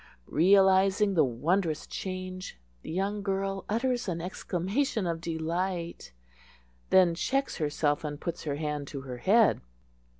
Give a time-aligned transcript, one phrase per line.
[0.33, 6.11] Realizing the wondrous change, the young girl utters an exclamation of delight;
[6.89, 9.61] then checks herself, and puts her hand to her head.